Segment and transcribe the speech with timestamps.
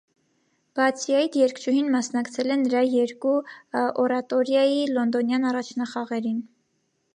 [0.77, 3.35] Բացի այդ, երգչուհին մասնակցել է նրա երկու
[4.05, 6.45] օրատորիայի լոնդոնյան առաջնախաղերին։